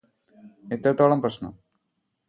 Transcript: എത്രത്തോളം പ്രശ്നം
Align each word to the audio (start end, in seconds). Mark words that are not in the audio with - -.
എത്രത്തോളം 0.71 1.21
പ്രശ്നം 1.21 1.53